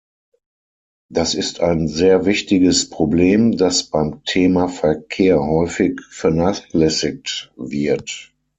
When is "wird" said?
7.55-8.33